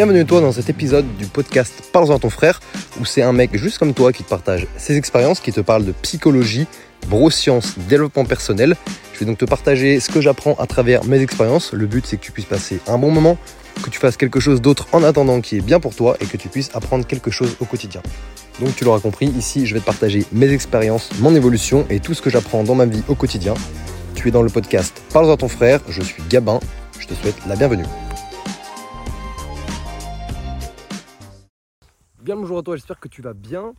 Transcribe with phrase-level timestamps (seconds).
[0.00, 2.58] Bienvenue toi dans cet épisode du podcast Parle-en à ton frère,
[2.98, 5.84] où c'est un mec juste comme toi qui te partage ses expériences, qui te parle
[5.84, 6.66] de psychologie,
[7.10, 8.76] neurosciences, développement personnel.
[9.12, 11.74] Je vais donc te partager ce que j'apprends à travers mes expériences.
[11.74, 13.36] Le but c'est que tu puisses passer un bon moment,
[13.82, 16.38] que tu fasses quelque chose d'autre en attendant qui est bien pour toi et que
[16.38, 18.00] tu puisses apprendre quelque chose au quotidien.
[18.58, 22.14] Donc tu l'auras compris, ici je vais te partager mes expériences, mon évolution et tout
[22.14, 23.52] ce que j'apprends dans ma vie au quotidien.
[24.14, 26.58] Tu es dans le podcast Parle-en à ton frère, je suis Gabin,
[26.98, 27.84] je te souhaite la bienvenue.
[32.22, 33.72] Bien bonjour à toi, j'espère que tu vas bien,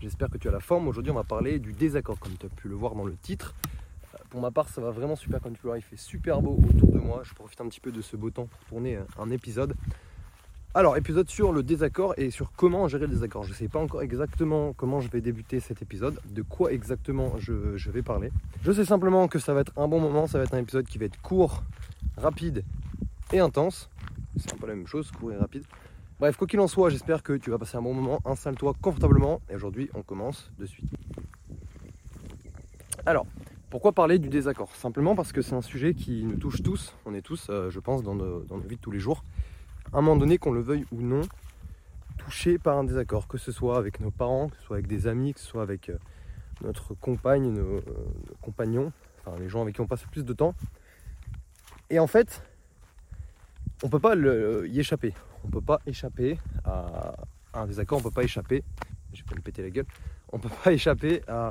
[0.00, 0.88] j'espère que tu as la forme.
[0.88, 3.54] Aujourd'hui on va parler du désaccord comme tu as pu le voir dans le titre.
[4.14, 6.42] Euh, Pour ma part ça va vraiment super comme tu le vois, il fait super
[6.42, 7.20] beau autour de moi.
[7.22, 9.76] Je profite un petit peu de ce beau temps pour tourner un épisode.
[10.74, 13.44] Alors épisode sur le désaccord et sur comment gérer le désaccord.
[13.44, 17.34] Je ne sais pas encore exactement comment je vais débuter cet épisode, de quoi exactement
[17.38, 18.32] je vais parler.
[18.64, 20.86] Je sais simplement que ça va être un bon moment, ça va être un épisode
[20.86, 21.62] qui va être court,
[22.16, 22.64] rapide
[23.32, 23.88] et intense.
[24.36, 25.62] C'est un peu la même chose, court et rapide.
[26.20, 28.20] Bref, quoi qu'il en soit, j'espère que tu vas passer un bon moment.
[28.24, 29.40] Installe-toi confortablement.
[29.50, 30.88] Et aujourd'hui, on commence de suite.
[33.04, 33.26] Alors,
[33.68, 34.74] pourquoi parler du désaccord?
[34.76, 36.94] Simplement parce que c'est un sujet qui nous touche tous.
[37.04, 39.24] On est tous, euh, je pense, dans nos, vies de tous les jours.
[39.92, 41.22] À un moment donné, qu'on le veuille ou non,
[42.16, 43.26] touché par un désaccord.
[43.26, 45.62] Que ce soit avec nos parents, que ce soit avec des amis, que ce soit
[45.62, 45.98] avec euh,
[46.62, 47.82] notre compagne, nos, euh,
[48.28, 50.54] nos compagnons, enfin les gens avec qui on passe le plus de temps.
[51.90, 52.44] Et en fait,
[53.82, 55.12] on peut pas y échapper.
[55.44, 57.14] On peut pas échapper à
[57.54, 58.64] un désaccord, on peut pas échapper.
[59.12, 59.86] Je vais me péter la gueule.
[60.32, 61.48] On peut pas échapper à,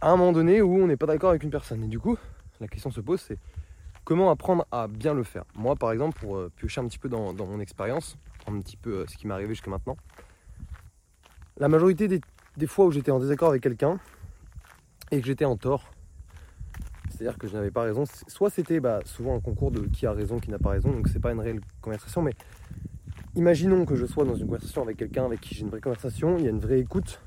[0.00, 1.84] un moment donné où on n'est pas d'accord avec une personne.
[1.84, 2.16] Et du coup,
[2.60, 3.38] la question se pose, c'est
[4.04, 5.44] comment apprendre à bien le faire?
[5.54, 8.90] Moi, par exemple, pour euh, piocher un petit peu dans, mon expérience, un petit peu
[8.90, 9.96] euh, ce qui m'est arrivé jusqu'à maintenant,
[11.58, 12.20] la majorité
[12.56, 13.98] des fois où j'étais en désaccord avec quelqu'un
[15.10, 15.90] et que j'étais en tort,
[17.22, 18.02] c'est-à-dire que je n'avais pas raison.
[18.26, 21.08] Soit c'était bah, souvent un concours de qui a raison, qui n'a pas raison, donc
[21.08, 22.34] c'est pas une réelle conversation, mais
[23.36, 26.36] imaginons que je sois dans une conversation avec quelqu'un avec qui j'ai une vraie conversation,
[26.38, 27.20] il y a une vraie écoute,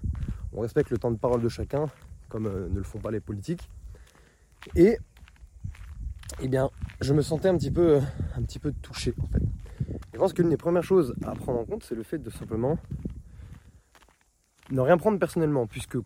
[0.52, 1.86] on respecte le temps de parole de chacun,
[2.28, 3.70] comme euh, ne le font pas les politiques,
[4.76, 4.98] et
[6.42, 8.02] eh bien, je me sentais un petit peu,
[8.36, 9.44] un petit peu touché en fait.
[10.12, 12.78] Je pense qu'une des premières choses à prendre en compte, c'est le fait de simplement
[14.72, 15.98] ne rien prendre personnellement, puisque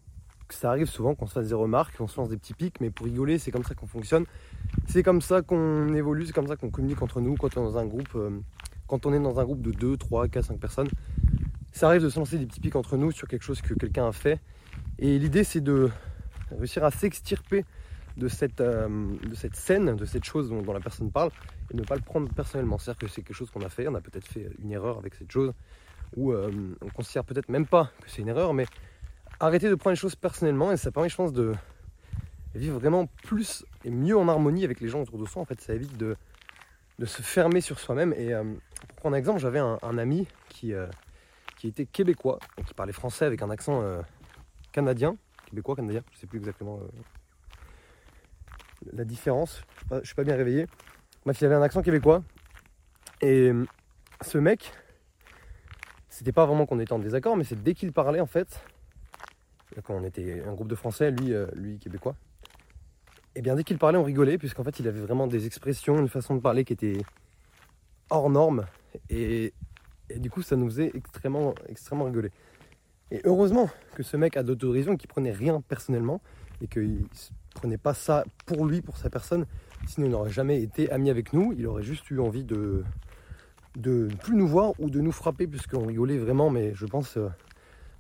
[0.54, 2.90] ça arrive souvent qu'on se fasse des remarques, qu'on se lance des petits pics, mais
[2.90, 4.26] pour rigoler, c'est comme ça qu'on fonctionne.
[4.88, 7.72] C'est comme ça qu'on évolue, c'est comme ça qu'on communique entre nous quand on est
[7.72, 8.40] dans un groupe, euh,
[8.88, 10.90] quand on est dans un groupe de 2, 3, 4, 5 personnes.
[11.72, 14.08] Ça arrive de se lancer des petits pics entre nous sur quelque chose que quelqu'un
[14.08, 14.40] a fait.
[14.98, 15.90] Et l'idée, c'est de
[16.52, 17.64] réussir à s'extirper
[18.18, 18.88] de cette, euh,
[19.24, 21.32] de cette scène, de cette chose dont, dont la personne parle,
[21.72, 22.78] et ne pas le prendre personnellement.
[22.78, 25.16] C'est-à-dire que c'est quelque chose qu'on a fait, on a peut-être fait une erreur avec
[25.16, 25.54] cette chose,
[26.16, 26.52] ou euh,
[26.82, 28.66] on considère peut-être même pas que c'est une erreur, mais
[29.40, 31.54] arrêter de prendre les choses personnellement et ça permet je pense de
[32.56, 35.42] vivre vraiment plus et mieux en harmonie avec les gens autour de soi.
[35.42, 36.16] En fait ça évite de,
[36.98, 38.14] de se fermer sur soi-même.
[38.18, 38.44] Et euh,
[38.88, 40.88] pour prendre un exemple j'avais un, ami qui, euh,
[41.58, 44.02] qui était québécois qui parlait français avec un accent euh,
[44.72, 45.16] canadien.
[45.46, 46.80] Québécois canadien je sais plus exactement
[48.94, 49.62] la différence.
[49.74, 50.68] Je suis pas, je suis pas bien réveillé.
[51.26, 52.24] Bref il avait un accent québécois.
[53.22, 53.52] Et
[54.22, 54.74] ce mec
[56.10, 58.62] c'était pas vraiment qu'on était en désaccord mais c'est dès qu'il parlait en fait
[59.84, 62.16] quand on était un groupe de Français, lui, euh, lui québécois,
[63.35, 66.09] et bien dès qu'il parlait, on rigolait, puisqu'en fait, il avait vraiment des expressions, une
[66.09, 66.97] façon de parler qui était
[68.09, 68.66] hors norme,
[69.09, 69.53] et,
[70.16, 72.31] du coup, ça nous faisait extrêmement, extrêmement rigoler.
[73.12, 76.22] Et heureusement que ce mec a d'autorisation, qu'il prenait rien personnellement,
[76.62, 77.06] et qu'il
[77.56, 79.46] prenait pas ça pour lui, pour sa personne,
[79.88, 82.84] sinon il n'aurait jamais été ami avec nous, il aurait juste eu envie de
[83.78, 87.18] de ne plus nous voir ou de nous frapper puisqu'on rigolait vraiment mais je pense
[87.18, 87.29] euh,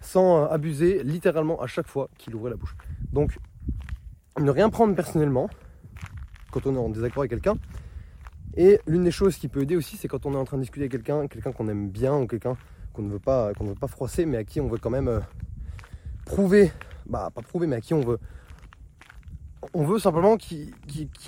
[0.01, 2.75] sans euh, abuser littéralement à chaque fois qu'il ouvrait la bouche.
[3.11, 3.37] Donc,
[4.39, 5.49] ne rien prendre personnellement
[6.51, 7.55] quand on est en désaccord avec quelqu'un.
[8.55, 10.61] Et l'une des choses qui peut aider aussi, c'est quand on est en train de
[10.61, 12.57] discuter avec quelqu'un, quelqu'un qu'on aime bien ou quelqu'un
[12.93, 13.53] qu'on ne veut pas,
[13.87, 15.19] froisser, mais à qui on veut quand même euh,
[16.25, 16.71] prouver,
[17.05, 18.19] bah pas prouver, mais à qui on veut,
[19.73, 20.73] on veut simplement qu'il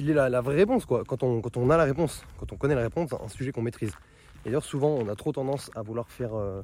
[0.10, 1.04] ait la, vraie réponse, quoi.
[1.06, 3.62] Quand on, quand on a la réponse, quand on connaît la réponse, un sujet qu'on
[3.62, 3.92] maîtrise.
[4.44, 6.62] Et d'ailleurs, souvent, on a trop tendance à vouloir faire euh,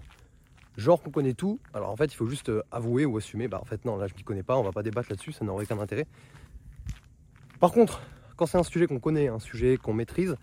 [0.78, 1.60] genre qu'on connaît tout.
[1.74, 3.48] Alors en fait, il faut juste euh, avouer ou assumer.
[3.48, 5.44] Bah en fait, non, là je m'y connais pas, on va pas débattre là-dessus, ça
[5.44, 6.06] n'aurait aucun intérêt.
[7.60, 8.02] Par contre,
[8.38, 10.36] quand c'est un sujet qu'on connaît, un sujet qu'on maîtrise,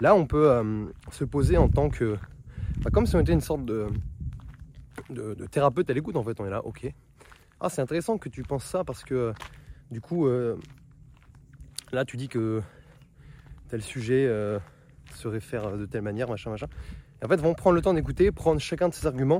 [0.00, 2.16] là on peut euh, se poser en tant que.
[2.78, 3.88] bah, comme si on était une sorte de,
[5.50, 6.40] thérapeute à l'écoute en fait.
[6.40, 6.88] On est là, ok.
[7.60, 9.32] Ah, c'est intéressant que tu penses ça parce que
[9.90, 10.56] du coup, euh,
[11.92, 12.62] là tu dis que
[13.68, 14.28] tel sujet
[15.14, 16.68] se réfère de telle manière, machin, machin.
[17.22, 19.38] En fait, vont prendre le temps d'écouter, prendre chacun de ses arguments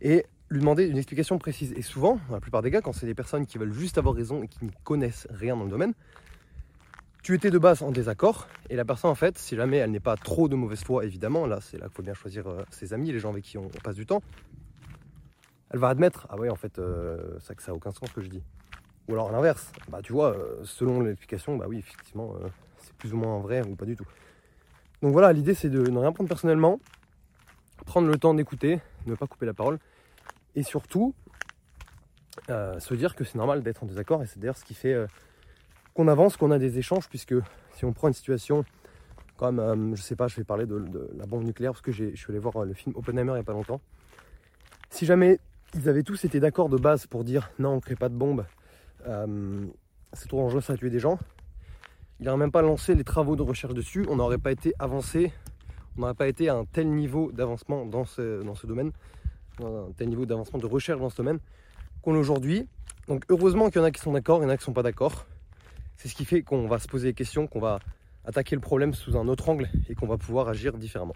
[0.00, 1.72] et lui demander une explication précise.
[1.76, 4.14] Et souvent, dans la plupart des cas, quand c'est des personnes qui veulent juste avoir
[4.14, 5.92] raison et qui n'y connaissent rien dans le domaine,
[7.22, 10.00] tu étais de base en désaccord, et la personne en fait, si jamais elle n'est
[10.00, 12.94] pas trop de mauvaise foi, évidemment, là c'est là qu'il faut bien choisir euh, ses
[12.94, 14.22] amis, les gens avec qui on, passe du temps,
[15.70, 18.22] elle va admettre, ah ouais en fait, euh, ça ça n'a aucun sens ce que
[18.22, 18.42] je dis.
[19.08, 22.34] Ou alors à l'inverse, bah tu vois, euh, selon l'explication, bah oui effectivement,
[22.78, 24.06] c'est plus ou moins vrai ou pas du tout.
[25.02, 26.80] Donc voilà, l'idée c'est de ne rien prendre personnellement,
[27.84, 29.78] prendre le temps d'écouter, ne pas couper la parole,
[30.54, 31.14] et surtout
[32.48, 34.96] se dire que c'est normal d'être en désaccord, et c'est d'ailleurs ce qui fait
[35.94, 37.34] qu'on avance, qu'on a des échanges, puisque
[37.74, 38.64] si on prend une situation
[39.40, 42.14] comme, euh, je sais pas, je vais parler de, la bombe nucléaire, parce que je
[42.14, 43.80] suis allé voir euh, le film Oppenheimer il n'y a pas longtemps.
[44.90, 45.40] Si jamais
[45.74, 48.14] ils avaient tous été d'accord de base pour dire non, on ne crée pas de
[48.14, 48.44] bombe,
[49.06, 49.66] euh,
[50.12, 51.18] c'est trop dangereux, ça a tué des gens,
[52.18, 55.32] il n'aurait même pas lancé les travaux de recherche dessus, on n'aurait pas été avancé,
[55.96, 58.92] on n'aurait pas été à un tel niveau d'avancement dans ce, dans ce domaine,
[59.62, 61.38] un tel niveau d'avancement de recherche dans ce domaine
[62.02, 62.66] qu'on est aujourd'hui.
[63.08, 64.66] Donc heureusement qu'il y en a qui sont d'accord, il y en a qui ne
[64.66, 65.26] sont pas d'accord.
[65.96, 67.80] C'est ce qui fait qu'on va se poser des questions, qu'on va
[68.24, 71.14] attaquer le problème sous un autre angle et qu'on va pouvoir agir différemment.